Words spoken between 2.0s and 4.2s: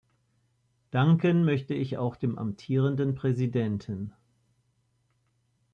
dem amtierenden Präsidenten.